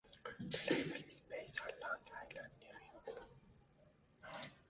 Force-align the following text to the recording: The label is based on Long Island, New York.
The 0.51 0.57
label 0.73 0.95
is 1.11 1.19
based 1.29 1.61
on 1.61 1.69
Long 1.79 1.99
Island, 2.25 2.51
New 3.05 3.13
York. 3.13 4.51